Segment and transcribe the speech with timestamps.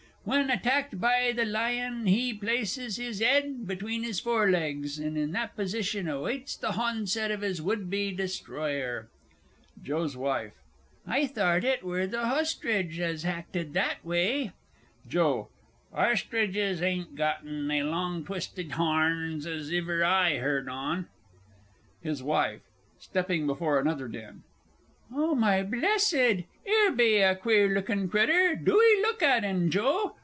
[0.23, 5.31] When hattacked by the Lion, he places his 'ed between his fore legs, and in
[5.31, 9.09] that position awaits the honset of his would be destroyer.
[9.81, 10.51] JOE'S WIFE.
[11.07, 14.51] I thart it wur th' hostridge as hacted that away.
[15.09, 15.47] JOE.
[15.91, 21.07] Ostridges ain't gotten they long twisted harns as iver I heard on.
[22.03, 22.61] HIS WIFE
[22.99, 24.43] (stopping before another den).
[25.13, 26.13] Oh, my blessed!
[26.65, 30.15] 'Ere be a queer lookin' critter, do 'ee look at 'en, Joe.